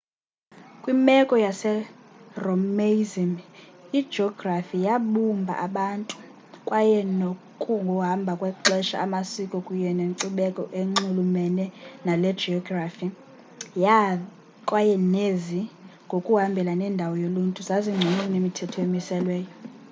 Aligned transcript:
kwimeko 0.81 1.33
yeromaism 1.45 3.31
ijografi 3.99 4.77
yabumba 4.87 5.53
abantu 5.67 6.15
kwaye 6.67 6.99
ngokuhamba 7.17 8.31
kwexesha 8.39 8.95
amasiko 9.05 9.55
kunye 9.65 9.91
nenkcubeko 9.97 10.63
enxulumene 10.79 11.65
naloo 12.05 12.35
geografi 12.41 13.07
yavela 13.83 14.27
kwaye 14.67 14.95
nezi 15.13 15.61
ngokuhambelana 16.07 16.73
nendawo 16.81 17.15
yoluntu 17.23 17.59
zazingcono 17.69 18.21
kunemithetho 18.25 18.77
emiselweyo 18.85 19.49